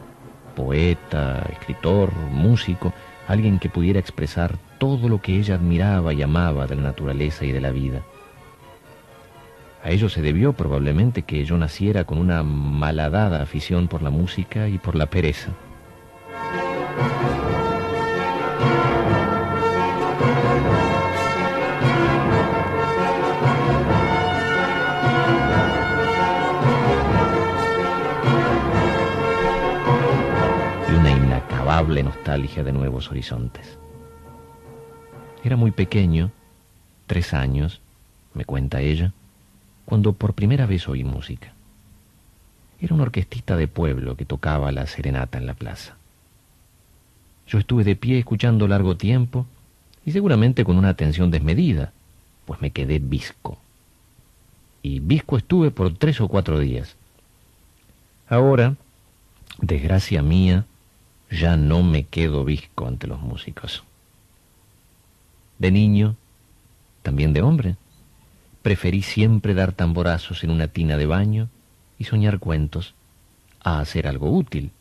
poeta, 0.55 1.45
escritor, 1.51 2.13
músico, 2.31 2.93
alguien 3.27 3.59
que 3.59 3.69
pudiera 3.69 3.99
expresar 3.99 4.55
todo 4.77 5.09
lo 5.09 5.21
que 5.21 5.37
ella 5.37 5.55
admiraba 5.55 6.13
y 6.13 6.21
amaba 6.21 6.67
de 6.67 6.77
la 6.77 6.83
naturaleza 6.83 7.43
y 7.43 7.51
de 7.51 7.59
la 7.59 7.71
vida. 7.71 8.01
A 9.85 9.91
ello 9.91 10.09
se 10.09 10.23
debió 10.23 10.53
probablemente 10.53 11.21
que 11.21 11.45
yo 11.45 11.59
naciera 11.59 12.05
con 12.05 12.17
una 12.17 12.41
malhadada 12.41 13.43
afición 13.43 13.87
por 13.87 14.01
la 14.01 14.09
música 14.09 14.67
y 14.67 14.79
por 14.79 14.95
la 14.95 15.05
pereza. 15.05 15.51
Y 30.89 30.95
una 30.95 31.11
inacabable 31.11 32.01
nostalgia 32.01 32.63
de 32.63 32.73
nuevos 32.73 33.11
horizontes. 33.11 33.77
Era 35.43 35.55
muy 35.55 35.69
pequeño, 35.69 36.31
tres 37.05 37.35
años, 37.35 37.81
me 38.33 38.45
cuenta 38.45 38.81
ella, 38.81 39.13
cuando 39.85 40.13
por 40.13 40.33
primera 40.33 40.65
vez 40.65 40.87
oí 40.87 41.03
música. 41.03 41.53
Era 42.79 42.93
una 42.93 43.03
orquestita 43.03 43.55
de 43.55 43.67
pueblo 43.67 44.15
que 44.17 44.25
tocaba 44.25 44.71
la 44.71 44.87
serenata 44.87 45.37
en 45.37 45.45
la 45.45 45.53
plaza. 45.53 45.95
Yo 47.47 47.59
estuve 47.59 47.83
de 47.83 47.95
pie 47.95 48.19
escuchando 48.19 48.67
largo 48.67 48.97
tiempo 48.97 49.45
y 50.05 50.11
seguramente 50.11 50.65
con 50.65 50.77
una 50.77 50.89
atención 50.89 51.31
desmedida, 51.31 51.93
pues 52.45 52.61
me 52.61 52.71
quedé 52.71 52.99
visco. 52.99 53.57
Y 54.81 54.99
visco 54.99 55.37
estuve 55.37 55.71
por 55.71 55.93
tres 55.95 56.21
o 56.21 56.27
cuatro 56.27 56.59
días. 56.59 56.95
Ahora, 58.27 58.75
desgracia 59.59 60.21
mía, 60.21 60.65
ya 61.31 61.57
no 61.57 61.83
me 61.83 62.03
quedo 62.03 62.43
visco 62.43 62.87
ante 62.87 63.07
los 63.07 63.19
músicos. 63.21 63.83
De 65.57 65.71
niño, 65.71 66.15
también 67.01 67.33
de 67.33 67.41
hombre, 67.41 67.75
preferí 68.65 69.03
siempre 69.03 69.53
dar 69.53 69.73
tamborazos 69.73 70.43
en 70.43 70.49
una 70.49 70.67
tina 70.67 70.97
de 70.97 71.05
baño 71.05 71.49
y 71.99 72.05
soñar 72.05 72.39
cuentos 72.39 72.95
a 73.61 73.79
hacer 73.79 74.07
algo 74.07 74.31
útil. 74.31 74.71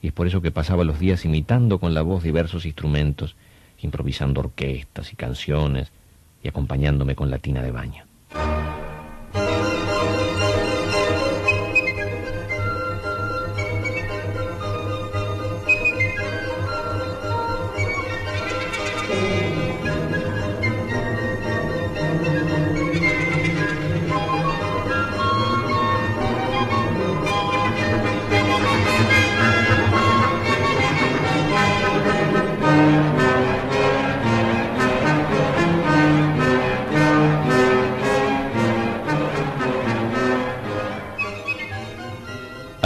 Y 0.00 0.06
es 0.06 0.12
por 0.12 0.28
eso 0.28 0.40
que 0.40 0.52
pasaba 0.52 0.84
los 0.84 1.00
días 1.00 1.24
imitando 1.24 1.80
con 1.80 1.94
la 1.94 2.02
voz 2.02 2.22
diversos 2.22 2.64
instrumentos, 2.64 3.34
improvisando 3.80 4.38
orquestas 4.38 5.12
y 5.12 5.16
canciones 5.16 5.90
y 6.44 6.48
acompañándome 6.48 7.16
con 7.16 7.28
la 7.28 7.38
tina 7.38 7.60
de 7.60 7.72
baño. 7.72 8.04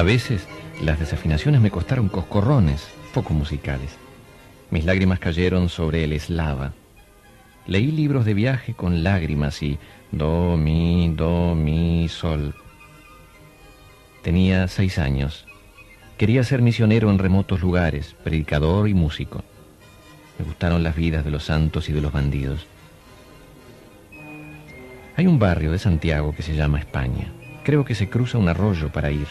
Veces 0.06 0.46
las 0.80 1.00
desafinaciones 1.00 1.60
me 1.60 1.70
costaron 1.70 2.08
coscorrones, 2.08 2.88
poco 3.12 3.34
musicales. 3.34 3.96
Mis 4.70 4.84
lágrimas 4.84 5.18
cayeron 5.18 5.68
sobre 5.68 6.04
el 6.04 6.12
eslava. 6.12 6.72
Leí 7.66 7.90
libros 7.90 8.24
de 8.24 8.32
viaje 8.32 8.74
con 8.74 9.02
lágrimas 9.02 9.62
y 9.62 9.78
do, 10.12 10.56
mi, 10.56 11.12
do, 11.14 11.54
mi, 11.56 12.08
sol. 12.08 12.54
Tenía 14.22 14.68
seis 14.68 14.98
años. 14.98 15.44
Quería 16.16 16.44
ser 16.44 16.62
misionero 16.62 17.10
en 17.10 17.18
remotos 17.18 17.60
lugares, 17.60 18.14
predicador 18.22 18.88
y 18.88 18.94
músico. 18.94 19.42
Me 20.38 20.44
gustaron 20.44 20.82
las 20.82 20.94
vidas 20.94 21.24
de 21.24 21.32
los 21.32 21.44
santos 21.44 21.88
y 21.88 21.92
de 21.92 22.00
los 22.00 22.12
bandidos. 22.12 22.66
Hay 25.16 25.26
un 25.26 25.38
barrio 25.38 25.72
de 25.72 25.78
Santiago 25.78 26.34
que 26.34 26.42
se 26.42 26.54
llama 26.54 26.78
España 26.78 27.32
Creo 27.66 27.84
que 27.84 27.96
se 27.96 28.08
cruza 28.08 28.38
un 28.38 28.48
arroyo 28.48 28.92
para 28.92 29.10
ir. 29.10 29.26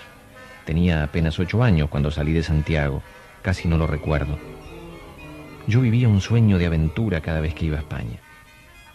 Tenía 0.66 1.04
apenas 1.04 1.40
ocho 1.40 1.64
años 1.64 1.90
cuando 1.90 2.12
salí 2.12 2.34
de 2.34 2.44
Santiago. 2.44 3.04
Casi 3.42 3.68
no 3.68 3.78
lo 3.78 3.86
recuerdo. 3.88 4.38
Yo 5.68 5.82
vivía 5.82 6.10
un 6.10 6.22
sueño 6.22 6.58
de 6.58 6.66
aventura 6.66 7.22
cada 7.22 7.40
vez 7.40 7.54
que 7.54 7.66
iba 7.66 7.78
a 7.78 7.82
España. 7.82 8.20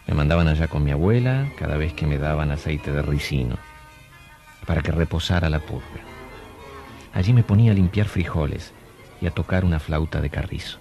Me 0.06 0.14
mandaban 0.14 0.48
allá 0.48 0.66
con 0.66 0.82
mi 0.82 0.90
abuela 0.90 1.48
cada 1.56 1.76
vez 1.76 1.92
que 1.92 2.06
me 2.06 2.18
daban 2.18 2.50
aceite 2.50 2.90
de 2.90 3.02
ricino, 3.02 3.56
para 4.66 4.82
que 4.82 4.90
reposara 4.90 5.48
la 5.48 5.60
purga. 5.60 6.02
Allí 7.12 7.32
me 7.32 7.44
ponía 7.44 7.72
a 7.72 7.74
limpiar 7.74 8.06
frijoles 8.06 8.72
y 9.20 9.26
a 9.26 9.30
tocar 9.30 9.64
una 9.64 9.78
flauta 9.78 10.20
de 10.20 10.30
carrizo. 10.30 10.78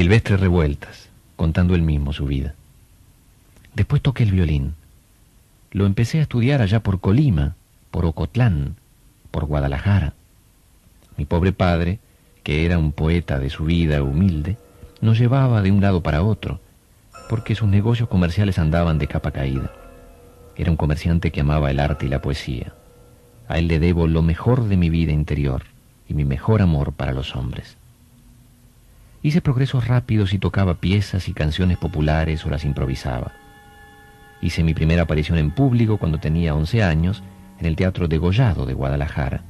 Silvestre 0.00 0.38
Revueltas, 0.38 1.10
contando 1.36 1.74
él 1.74 1.82
mismo 1.82 2.14
su 2.14 2.24
vida. 2.24 2.54
Después 3.74 4.00
toqué 4.00 4.22
el 4.22 4.32
violín. 4.32 4.72
Lo 5.72 5.84
empecé 5.84 6.20
a 6.20 6.22
estudiar 6.22 6.62
allá 6.62 6.80
por 6.80 7.00
Colima, 7.00 7.54
por 7.90 8.06
Ocotlán, 8.06 8.76
por 9.30 9.44
Guadalajara. 9.44 10.14
Mi 11.18 11.26
pobre 11.26 11.52
padre, 11.52 11.98
que 12.44 12.64
era 12.64 12.78
un 12.78 12.92
poeta 12.92 13.38
de 13.38 13.50
su 13.50 13.64
vida 13.64 14.02
humilde, 14.02 14.56
nos 15.02 15.18
llevaba 15.18 15.60
de 15.60 15.70
un 15.70 15.82
lado 15.82 16.02
para 16.02 16.22
otro, 16.22 16.60
porque 17.28 17.54
sus 17.54 17.68
negocios 17.68 18.08
comerciales 18.08 18.58
andaban 18.58 18.98
de 18.98 19.06
capa 19.06 19.32
caída. 19.32 19.70
Era 20.56 20.70
un 20.70 20.78
comerciante 20.78 21.30
que 21.30 21.42
amaba 21.42 21.70
el 21.70 21.78
arte 21.78 22.06
y 22.06 22.08
la 22.08 22.22
poesía. 22.22 22.72
A 23.48 23.58
él 23.58 23.68
le 23.68 23.78
debo 23.78 24.06
lo 24.06 24.22
mejor 24.22 24.64
de 24.64 24.78
mi 24.78 24.88
vida 24.88 25.12
interior 25.12 25.64
y 26.08 26.14
mi 26.14 26.24
mejor 26.24 26.62
amor 26.62 26.94
para 26.94 27.12
los 27.12 27.36
hombres. 27.36 27.76
Hice 29.22 29.42
progresos 29.42 29.86
rápidos 29.86 30.32
y 30.32 30.38
tocaba 30.38 30.74
piezas 30.74 31.28
y 31.28 31.34
canciones 31.34 31.76
populares 31.76 32.46
o 32.46 32.50
las 32.50 32.64
improvisaba. 32.64 33.32
Hice 34.40 34.64
mi 34.64 34.72
primera 34.72 35.02
aparición 35.02 35.36
en 35.36 35.50
público 35.50 35.98
cuando 35.98 36.18
tenía 36.18 36.54
11 36.54 36.82
años 36.82 37.22
en 37.58 37.66
el 37.66 37.76
Teatro 37.76 38.08
Degollado 38.08 38.64
de 38.64 38.72
Guadalajara. 38.72 39.44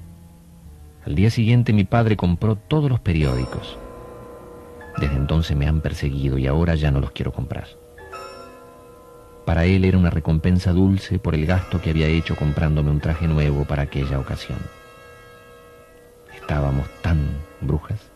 Al 1.06 1.14
día 1.14 1.30
siguiente 1.30 1.72
mi 1.72 1.85
padre 1.85 2.16
compró 2.16 2.56
todos 2.56 2.90
los 2.90 2.98
periódicos. 2.98 3.78
Desde 4.98 5.14
entonces 5.14 5.56
me 5.56 5.68
han 5.68 5.80
perseguido 5.80 6.37
y 6.37 6.48
ahora 6.48 6.74
ya 6.74 6.90
no 6.90 6.98
los 6.98 7.12
quiero 7.12 7.33
comprar. 7.33 7.68
Para 9.46 9.66
él 9.66 9.85
era 9.85 9.98
una 9.98 10.11
recompensa 10.11 10.72
dulce 10.72 11.20
por 11.20 11.37
el 11.37 11.46
gasto 11.46 11.80
que 11.80 11.90
había 11.90 12.09
hecho 12.09 12.35
comprándome 12.35 12.90
un 12.90 13.00
traje 13.00 13.28
nuevo 13.28 13.64
para 13.64 13.83
aquella 13.83 14.18
ocasión. 14.18 14.59
Estábamos 16.35 16.88
tan 17.02 17.20
brujas. 17.61 18.09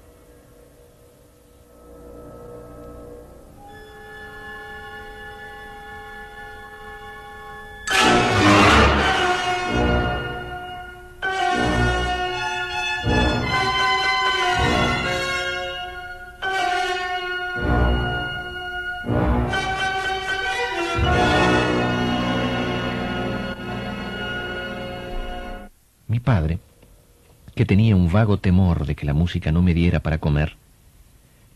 Padre, 26.25 26.59
que 27.55 27.67
tenía 27.67 27.95
un 27.95 28.11
vago 28.11 28.39
temor 28.39 28.87
de 28.87 28.97
que 28.97 29.07
la 29.07 29.15
música 29.15 29.53
no 29.53 29.63
me 29.63 29.75
diera 29.75 30.01
para 30.01 30.19
comer, 30.19 30.57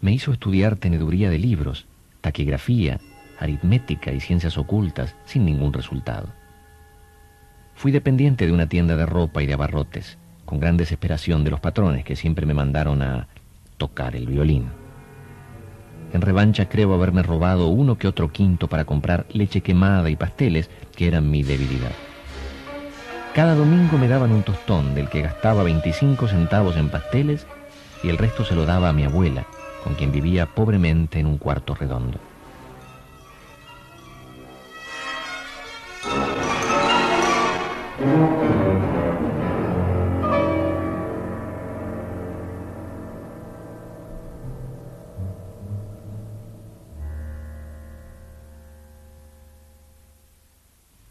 me 0.00 0.12
hizo 0.12 0.30
estudiar 0.30 0.76
teneduría 0.76 1.28
de 1.30 1.38
libros, 1.38 1.86
taquigrafía, 2.20 3.00
aritmética 3.40 4.12
y 4.12 4.20
ciencias 4.20 4.56
ocultas 4.58 5.16
sin 5.24 5.44
ningún 5.44 5.72
resultado. 5.72 6.28
Fui 7.74 7.90
dependiente 7.90 8.46
de 8.46 8.52
una 8.52 8.68
tienda 8.68 8.96
de 8.96 9.06
ropa 9.06 9.42
y 9.42 9.46
de 9.46 9.54
abarrotes, 9.54 10.18
con 10.44 10.60
gran 10.60 10.76
desesperación 10.76 11.44
de 11.44 11.50
los 11.50 11.60
patrones 11.60 12.04
que 12.04 12.16
siempre 12.16 12.46
me 12.46 12.54
mandaron 12.54 13.02
a 13.02 13.28
tocar 13.76 14.16
el 14.16 14.26
violín. 14.26 14.68
En 16.12 16.20
revancha 16.20 16.68
creo 16.68 16.94
haberme 16.94 17.22
robado 17.22 17.68
uno 17.68 17.98
que 17.98 18.08
otro 18.08 18.32
quinto 18.32 18.66
para 18.68 18.84
comprar 18.84 19.26
leche 19.32 19.60
quemada 19.60 20.10
y 20.10 20.16
pasteles, 20.16 20.70
que 20.96 21.06
eran 21.06 21.30
mi 21.30 21.42
debilidad. 21.42 21.92
Cada 23.38 23.54
domingo 23.54 23.98
me 23.98 24.08
daban 24.08 24.32
un 24.32 24.42
tostón 24.42 24.96
del 24.96 25.08
que 25.08 25.22
gastaba 25.22 25.62
25 25.62 26.26
centavos 26.26 26.76
en 26.76 26.88
pasteles 26.88 27.46
y 28.02 28.08
el 28.08 28.18
resto 28.18 28.44
se 28.44 28.56
lo 28.56 28.66
daba 28.66 28.88
a 28.88 28.92
mi 28.92 29.04
abuela, 29.04 29.46
con 29.84 29.94
quien 29.94 30.10
vivía 30.10 30.46
pobremente 30.46 31.20
en 31.20 31.26
un 31.26 31.38
cuarto 31.38 31.76
redondo. 31.76 32.18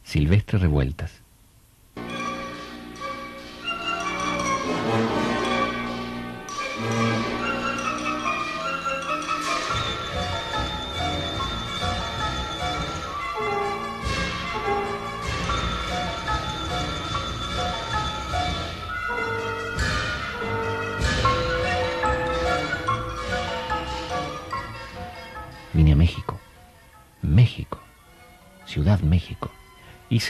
Silvestre 0.03 0.59
Revueltas. 0.59 1.21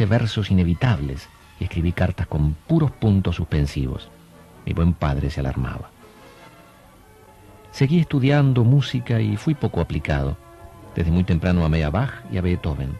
Versos 0.05 0.51
inevitables 0.51 1.27
y 1.59 1.63
escribí 1.63 1.91
cartas 1.91 2.27
con 2.27 2.53
puros 2.53 2.91
puntos 2.91 3.35
suspensivos. 3.35 4.09
Mi 4.65 4.73
buen 4.73 4.93
padre 4.93 5.29
se 5.29 5.39
alarmaba. 5.39 5.89
Seguí 7.71 7.99
estudiando 7.99 8.63
música 8.63 9.19
y 9.19 9.37
fui 9.37 9.53
poco 9.53 9.81
aplicado. 9.81 10.37
Desde 10.95 11.11
muy 11.11 11.23
temprano 11.23 11.63
amé 11.63 11.83
a 11.83 11.89
Bach 11.89 12.23
y 12.31 12.37
a 12.37 12.41
Beethoven. 12.41 12.97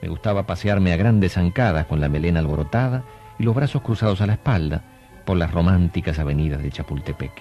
Me 0.00 0.08
gustaba 0.08 0.46
pasearme 0.46 0.92
a 0.92 0.96
grandes 0.96 1.32
zancadas 1.32 1.86
con 1.86 2.00
la 2.00 2.08
melena 2.08 2.40
alborotada 2.40 3.02
y 3.38 3.42
los 3.42 3.54
brazos 3.54 3.82
cruzados 3.82 4.20
a 4.20 4.26
la 4.26 4.34
espalda 4.34 4.82
por 5.24 5.36
las 5.36 5.50
románticas 5.50 6.18
avenidas 6.18 6.62
de 6.62 6.70
Chapultepec. 6.70 7.32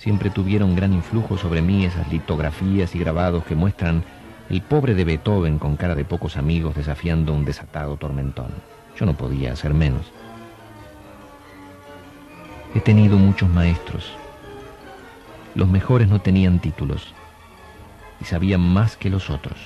Siempre 0.00 0.30
tuvieron 0.30 0.74
gran 0.74 0.94
influjo 0.94 1.36
sobre 1.36 1.60
mí 1.60 1.84
esas 1.84 2.10
litografías 2.10 2.94
y 2.94 2.98
grabados 2.98 3.44
que 3.44 3.54
muestran 3.54 4.02
el 4.48 4.62
pobre 4.62 4.94
de 4.94 5.04
Beethoven 5.04 5.58
con 5.58 5.76
cara 5.76 5.94
de 5.94 6.06
pocos 6.06 6.38
amigos 6.38 6.74
desafiando 6.74 7.34
un 7.34 7.44
desatado 7.44 7.98
tormentón. 7.98 8.48
Yo 8.96 9.04
no 9.04 9.12
podía 9.12 9.52
hacer 9.52 9.74
menos. 9.74 10.10
He 12.74 12.80
tenido 12.80 13.18
muchos 13.18 13.50
maestros. 13.50 14.10
Los 15.54 15.68
mejores 15.68 16.08
no 16.08 16.18
tenían 16.18 16.60
títulos 16.60 17.12
y 18.22 18.24
sabían 18.24 18.62
más 18.62 18.96
que 18.96 19.10
los 19.10 19.28
otros. 19.28 19.58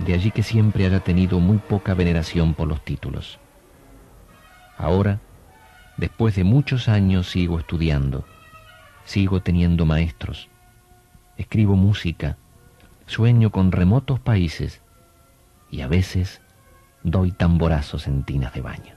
De 0.00 0.12
allí 0.12 0.32
que 0.32 0.42
siempre 0.42 0.86
haya 0.86 0.98
tenido 0.98 1.38
muy 1.38 1.58
poca 1.58 1.94
veneración 1.94 2.54
por 2.54 2.66
los 2.66 2.84
títulos. 2.84 3.38
Ahora, 4.76 5.20
después 5.98 6.34
de 6.34 6.42
muchos 6.42 6.88
años, 6.88 7.30
sigo 7.30 7.60
estudiando 7.60 8.24
Sigo 9.04 9.42
teniendo 9.42 9.84
maestros. 9.86 10.48
Escribo 11.36 11.76
música. 11.76 12.36
Sueño 13.06 13.50
con 13.50 13.72
remotos 13.72 14.20
países. 14.20 14.80
Y 15.70 15.80
a 15.80 15.88
veces 15.88 16.40
doy 17.02 17.32
tamborazos 17.32 18.06
en 18.06 18.24
tinas 18.24 18.54
de 18.54 18.60
baño. 18.60 18.94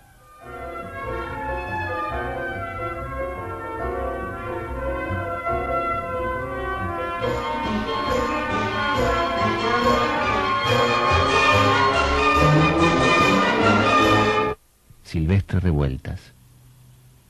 Silvestre 15.03 15.59
Revueltas. 15.61 16.33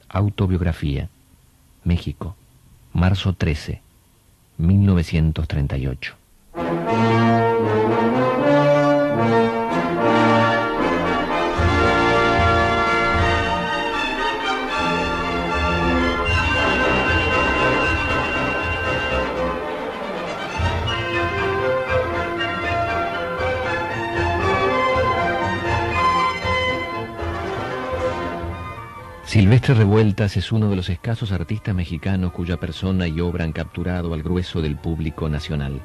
Autobiografía. 0.09 1.09
México. 1.83 2.35
Marzo 2.95 3.33
13. 3.33 3.81
1938. 4.57 6.15
Silvestre 29.35 29.73
Revueltas 29.73 30.37
es 30.37 30.53
uno 30.53 30.69
de 30.69 30.77
los 30.77 30.87
escasos 30.87 31.33
artistas 31.33 31.75
mexicanos 31.75 32.31
cuya 32.31 32.55
persona 32.55 33.05
y 33.09 33.19
obra 33.19 33.43
han 33.43 33.51
capturado 33.51 34.13
al 34.13 34.23
grueso 34.23 34.61
del 34.61 34.77
público 34.77 35.27
nacional. 35.27 35.81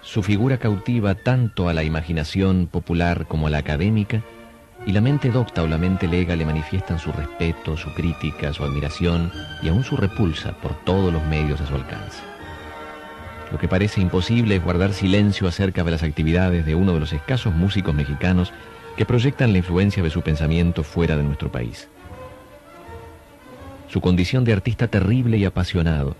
Su 0.00 0.22
figura 0.22 0.56
cautiva 0.56 1.14
tanto 1.14 1.68
a 1.68 1.74
la 1.74 1.84
imaginación 1.84 2.68
popular 2.68 3.26
como 3.26 3.48
a 3.48 3.50
la 3.50 3.58
académica, 3.58 4.22
y 4.86 4.92
la 4.92 5.02
mente 5.02 5.30
docta 5.30 5.62
o 5.62 5.66
la 5.66 5.76
mente 5.76 6.08
lega 6.08 6.34
le 6.34 6.46
manifiestan 6.46 6.98
su 6.98 7.12
respeto, 7.12 7.76
su 7.76 7.92
crítica, 7.92 8.54
su 8.54 8.64
admiración 8.64 9.30
y 9.62 9.68
aún 9.68 9.84
su 9.84 9.98
repulsa 9.98 10.52
por 10.52 10.74
todos 10.86 11.12
los 11.12 11.22
medios 11.26 11.60
a 11.60 11.66
su 11.66 11.74
alcance. 11.74 12.22
Lo 13.50 13.58
que 13.58 13.68
parece 13.68 14.00
imposible 14.00 14.56
es 14.56 14.64
guardar 14.64 14.94
silencio 14.94 15.46
acerca 15.48 15.84
de 15.84 15.90
las 15.90 16.02
actividades 16.02 16.64
de 16.64 16.76
uno 16.76 16.94
de 16.94 17.00
los 17.00 17.12
escasos 17.12 17.54
músicos 17.54 17.94
mexicanos 17.94 18.54
que 18.96 19.04
proyectan 19.04 19.52
la 19.52 19.58
influencia 19.58 20.02
de 20.02 20.08
su 20.08 20.22
pensamiento 20.22 20.82
fuera 20.82 21.14
de 21.14 21.24
nuestro 21.24 21.52
país 21.52 21.90
su 23.92 24.00
condición 24.00 24.44
de 24.44 24.54
artista 24.54 24.88
terrible 24.88 25.36
y 25.36 25.44
apasionado, 25.44 26.16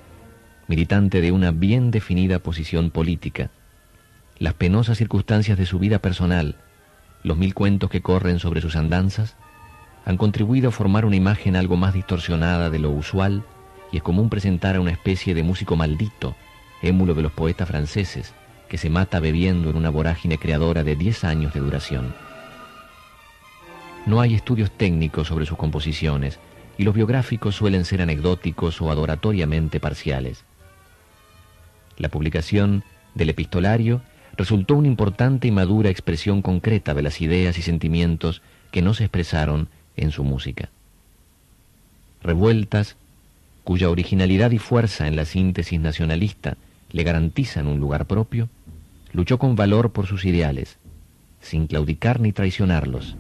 militante 0.68 1.22
de 1.22 1.32
una 1.32 1.52
bien 1.52 1.90
definida 1.90 2.38
posición 2.38 2.90
política, 2.90 3.48
las 4.38 4.52
penosas 4.52 4.98
circunstancias 4.98 5.56
de 5.56 5.64
su 5.64 5.78
vida 5.78 5.98
personal, 5.98 6.56
los 7.22 7.38
mil 7.38 7.54
cuentos 7.54 7.88
que 7.88 8.02
corren 8.02 8.40
sobre 8.40 8.60
sus 8.60 8.76
andanzas, 8.76 9.36
han 10.04 10.18
contribuido 10.18 10.68
a 10.68 10.72
formar 10.72 11.06
una 11.06 11.16
imagen 11.16 11.56
algo 11.56 11.78
más 11.78 11.94
distorsionada 11.94 12.68
de 12.68 12.78
lo 12.78 12.90
usual 12.90 13.42
y 13.90 13.96
es 13.96 14.02
común 14.02 14.28
presentar 14.28 14.76
a 14.76 14.80
una 14.82 14.90
especie 14.90 15.34
de 15.34 15.42
músico 15.42 15.74
maldito, 15.74 16.36
émulo 16.82 17.14
de 17.14 17.22
los 17.22 17.32
poetas 17.32 17.68
franceses, 17.68 18.34
que 18.68 18.76
se 18.76 18.90
mata 18.90 19.18
bebiendo 19.18 19.70
en 19.70 19.76
una 19.76 19.88
vorágine 19.88 20.36
creadora 20.36 20.84
de 20.84 20.94
diez 20.94 21.24
años 21.24 21.54
de 21.54 21.60
duración. 21.60 22.14
No 24.04 24.20
hay 24.20 24.34
estudios 24.34 24.70
técnicos 24.70 25.28
sobre 25.28 25.46
sus 25.46 25.56
composiciones, 25.56 26.38
y 26.82 26.84
los 26.84 26.96
biográficos 26.96 27.54
suelen 27.54 27.84
ser 27.84 28.02
anecdóticos 28.02 28.82
o 28.82 28.90
adoratoriamente 28.90 29.78
parciales. 29.78 30.42
La 31.96 32.08
publicación 32.08 32.82
del 33.14 33.30
epistolario 33.30 34.02
resultó 34.36 34.74
una 34.74 34.88
importante 34.88 35.46
y 35.46 35.52
madura 35.52 35.90
expresión 35.90 36.42
concreta 36.42 36.92
de 36.92 37.02
las 37.02 37.20
ideas 37.20 37.56
y 37.56 37.62
sentimientos 37.62 38.42
que 38.72 38.82
no 38.82 38.94
se 38.94 39.04
expresaron 39.04 39.68
en 39.96 40.10
su 40.10 40.24
música. 40.24 40.70
Revueltas, 42.20 42.96
cuya 43.62 43.88
originalidad 43.88 44.50
y 44.50 44.58
fuerza 44.58 45.06
en 45.06 45.14
la 45.14 45.24
síntesis 45.24 45.78
nacionalista 45.78 46.56
le 46.90 47.04
garantizan 47.04 47.68
un 47.68 47.78
lugar 47.78 48.06
propio, 48.06 48.48
luchó 49.12 49.38
con 49.38 49.54
valor 49.54 49.92
por 49.92 50.08
sus 50.08 50.24
ideales, 50.24 50.78
sin 51.40 51.68
claudicar 51.68 52.18
ni 52.18 52.32
traicionarlos. 52.32 53.14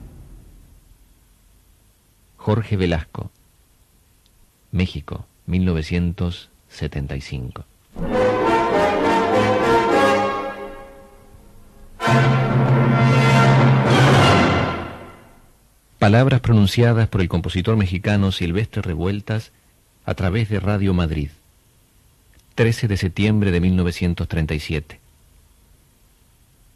Jorge 2.38 2.76
Velasco, 2.76 3.30
México, 4.72 5.24
1975. 5.46 7.64
Palabras 15.98 16.40
pronunciadas 16.40 17.08
por 17.08 17.20
el 17.20 17.28
compositor 17.28 17.76
mexicano 17.76 18.32
Silvestre 18.32 18.80
Revueltas 18.80 19.52
a 20.06 20.14
través 20.14 20.48
de 20.48 20.58
Radio 20.58 20.94
Madrid. 20.94 21.28
13 22.54 22.88
de 22.88 22.96
septiembre 22.96 23.50
de 23.50 23.60
1937. 23.60 25.00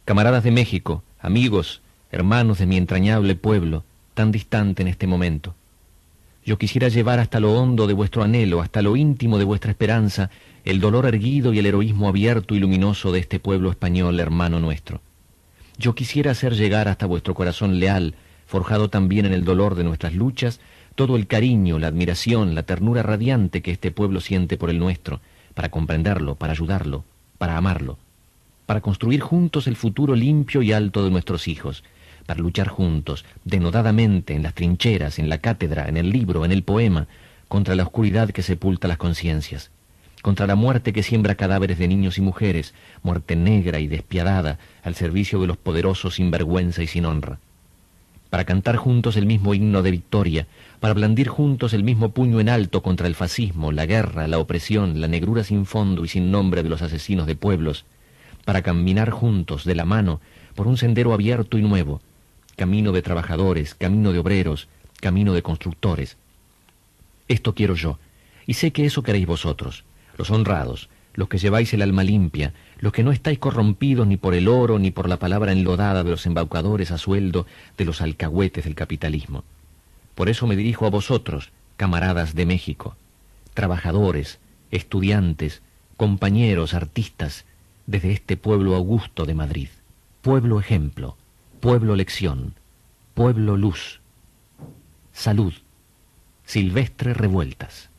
Camaradas 0.05 0.43
de 0.43 0.51
México, 0.51 1.01
amigos, 1.19 1.81
hermanos 2.11 2.59
de 2.59 2.67
mi 2.67 2.77
entrañable 2.77 3.35
pueblo, 3.35 3.83
tan 4.13 4.31
distante 4.31 4.83
en 4.83 4.87
este 4.87 5.07
momento. 5.07 5.55
Yo 6.47 6.57
quisiera 6.57 6.87
llevar 6.87 7.19
hasta 7.19 7.41
lo 7.41 7.51
hondo 7.59 7.87
de 7.87 7.93
vuestro 7.93 8.23
anhelo, 8.23 8.61
hasta 8.61 8.81
lo 8.81 8.95
íntimo 8.95 9.37
de 9.37 9.43
vuestra 9.43 9.71
esperanza, 9.71 10.29
el 10.63 10.79
dolor 10.79 11.05
erguido 11.05 11.53
y 11.53 11.59
el 11.59 11.65
heroísmo 11.65 12.07
abierto 12.07 12.55
y 12.55 12.59
luminoso 12.59 13.11
de 13.11 13.19
este 13.19 13.37
pueblo 13.37 13.69
español, 13.69 14.17
hermano 14.17 14.61
nuestro. 14.61 15.01
Yo 15.77 15.93
quisiera 15.93 16.31
hacer 16.31 16.55
llegar 16.55 16.87
hasta 16.87 17.05
vuestro 17.05 17.33
corazón 17.33 17.81
leal, 17.81 18.15
forjado 18.45 18.89
también 18.89 19.25
en 19.25 19.33
el 19.33 19.43
dolor 19.43 19.75
de 19.75 19.83
nuestras 19.83 20.13
luchas, 20.13 20.61
todo 20.95 21.17
el 21.17 21.27
cariño, 21.27 21.79
la 21.79 21.87
admiración, 21.87 22.55
la 22.55 22.63
ternura 22.63 23.03
radiante 23.03 23.61
que 23.61 23.71
este 23.71 23.91
pueblo 23.91 24.21
siente 24.21 24.55
por 24.55 24.69
el 24.69 24.79
nuestro, 24.79 25.19
para 25.53 25.69
comprenderlo, 25.69 26.35
para 26.35 26.53
ayudarlo, 26.53 27.03
para 27.37 27.57
amarlo, 27.57 27.97
para 28.65 28.79
construir 28.79 29.19
juntos 29.19 29.67
el 29.67 29.75
futuro 29.75 30.15
limpio 30.15 30.61
y 30.61 30.71
alto 30.71 31.03
de 31.03 31.11
nuestros 31.11 31.49
hijos, 31.49 31.83
para 32.27 32.41
luchar 32.41 32.67
juntos, 32.67 33.25
denodadamente, 33.45 34.35
en 34.35 34.43
las 34.43 34.53
trincheras, 34.53 35.17
en 35.17 35.29
la 35.29 35.39
cátedra, 35.39 35.87
en 35.87 35.97
el 35.97 36.11
libro, 36.11 36.45
en 36.45 36.51
el 36.51 36.61
poema, 36.61 37.07
contra 37.47 37.73
la 37.73 37.83
oscuridad 37.83 38.29
que 38.29 38.43
sepulta 38.43 38.89
las 38.89 38.97
conciencias, 38.97 39.71
contra 40.21 40.45
la 40.45 40.55
muerte 40.55 40.91
que 40.91 41.03
siembra 41.03 41.35
cadáveres 41.35 41.79
de 41.79 41.87
niños 41.87 42.17
y 42.17 42.21
mujeres, 42.21 42.73
muerte 43.01 43.37
negra 43.37 43.79
y 43.79 43.87
despiadada 43.87 44.59
al 44.83 44.93
servicio 44.93 45.39
de 45.39 45.47
los 45.47 45.55
poderosos 45.55 46.15
sin 46.15 46.29
vergüenza 46.29 46.83
y 46.83 46.87
sin 46.87 47.05
honra, 47.05 47.39
para 48.29 48.43
cantar 48.43 48.75
juntos 48.75 49.15
el 49.15 49.25
mismo 49.25 49.53
himno 49.53 49.81
de 49.81 49.91
victoria, 49.91 50.47
para 50.81 50.93
blandir 50.93 51.29
juntos 51.29 51.73
el 51.73 51.85
mismo 51.85 52.09
puño 52.09 52.41
en 52.41 52.49
alto 52.49 52.83
contra 52.83 53.07
el 53.07 53.15
fascismo, 53.15 53.71
la 53.71 53.85
guerra, 53.85 54.27
la 54.27 54.37
opresión, 54.37 54.99
la 54.99 55.07
negrura 55.07 55.45
sin 55.45 55.65
fondo 55.65 56.03
y 56.03 56.09
sin 56.09 56.29
nombre 56.29 56.61
de 56.61 56.69
los 56.69 56.81
asesinos 56.81 57.25
de 57.25 57.37
pueblos, 57.37 57.85
para 58.43 58.63
caminar 58.63 59.11
juntos 59.11 59.63
de 59.63 59.75
la 59.75 59.85
mano 59.85 60.19
por 60.55 60.67
un 60.67 60.75
sendero 60.75 61.13
abierto 61.13 61.57
y 61.57 61.61
nuevo, 61.61 62.01
camino 62.57 62.91
de 62.91 63.03
trabajadores, 63.03 63.75
camino 63.75 64.11
de 64.11 64.19
obreros, 64.19 64.67
camino 64.99 65.33
de 65.33 65.43
constructores. 65.43 66.17
Esto 67.27 67.53
quiero 67.53 67.75
yo, 67.75 67.99
y 68.47 68.55
sé 68.55 68.71
que 68.71 68.85
eso 68.85 69.03
queréis 69.03 69.27
vosotros, 69.27 69.85
los 70.17 70.31
honrados, 70.31 70.89
los 71.13 71.29
que 71.29 71.37
lleváis 71.37 71.73
el 71.73 71.83
alma 71.83 72.03
limpia, 72.03 72.53
los 72.79 72.91
que 72.91 73.03
no 73.03 73.11
estáis 73.11 73.37
corrompidos 73.37 74.07
ni 74.07 74.17
por 74.17 74.33
el 74.33 74.47
oro 74.47 74.79
ni 74.79 74.89
por 74.89 75.07
la 75.07 75.17
palabra 75.17 75.51
enlodada 75.51 76.03
de 76.03 76.09
los 76.09 76.25
embaucadores 76.25 76.91
a 76.91 76.97
sueldo 76.97 77.45
de 77.77 77.85
los 77.85 78.01
alcahuetes 78.01 78.65
del 78.65 78.75
capitalismo. 78.75 79.43
Por 80.15 80.27
eso 80.27 80.47
me 80.47 80.55
dirijo 80.55 80.87
a 80.87 80.89
vosotros, 80.89 81.51
camaradas 81.75 82.33
de 82.33 82.47
México, 82.47 82.95
trabajadores, 83.53 84.39
estudiantes, 84.71 85.61
compañeros, 85.95 86.73
artistas, 86.73 87.45
desde 87.85 88.11
este 88.11 88.35
pueblo 88.35 88.75
augusto 88.75 89.25
de 89.25 89.35
Madrid, 89.35 89.69
pueblo 90.21 90.59
ejemplo, 90.59 91.17
pueblo 91.67 91.97
lección, 91.97 92.53
pueblo 93.13 93.57
luz, 93.57 93.99
salud, 95.11 95.53
silvestre 96.45 97.13
revueltas. 97.13 97.89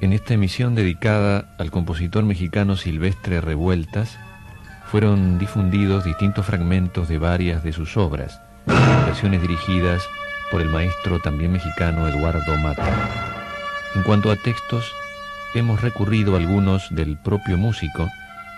En 0.00 0.12
esta 0.12 0.34
emisión 0.34 0.74
dedicada 0.74 1.54
al 1.60 1.70
compositor 1.70 2.24
mexicano 2.24 2.74
Silvestre 2.74 3.40
Revueltas, 3.40 4.18
fueron 4.90 5.38
difundidos 5.38 6.04
distintos 6.04 6.44
fragmentos 6.44 7.06
de 7.06 7.18
varias 7.18 7.62
de 7.62 7.72
sus 7.72 7.96
obras, 7.96 8.40
dirigidas 9.30 10.08
por 10.50 10.60
el 10.60 10.68
maestro 10.68 11.18
también 11.18 11.52
mexicano 11.52 12.06
Eduardo 12.08 12.56
Mata. 12.58 12.84
En 13.94 14.02
cuanto 14.02 14.30
a 14.30 14.36
textos, 14.36 14.92
hemos 15.54 15.80
recurrido 15.80 16.34
a 16.34 16.38
algunos 16.38 16.94
del 16.94 17.16
propio 17.18 17.56
músico 17.56 18.08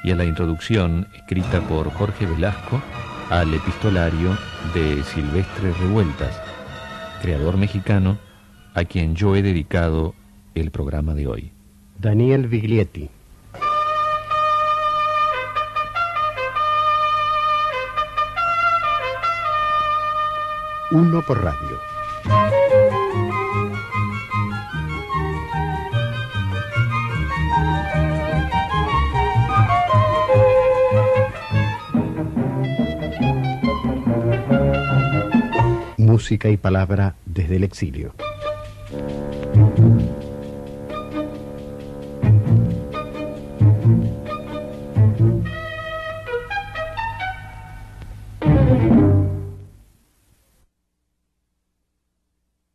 y 0.03 0.11
a 0.11 0.17
la 0.17 0.25
introducción 0.25 1.09
escrita 1.15 1.61
por 1.61 1.91
Jorge 1.93 2.27
Velasco 2.27 2.83
al 3.31 3.53
epistolario 3.55 4.37
de 4.75 5.03
Silvestre 5.05 5.73
Revueltas, 5.73 6.41
creador 7.23 7.57
mexicano 7.57 8.19
a 8.75 8.85
quien 8.85 9.15
yo 9.15 9.37
he 9.37 9.43
dedicado 9.43 10.15
el 10.55 10.71
programa 10.71 11.15
de 11.15 11.27
hoy. 11.27 11.53
Daniel 11.99 12.47
Viglietti. 12.47 13.11
Uno 20.99 21.21
por 21.21 21.45
radio. 21.45 21.79
Música 35.99 36.49
y 36.49 36.57
palabra 36.57 37.17
desde 37.27 37.57
el 37.57 37.65
exilio. 37.65 38.15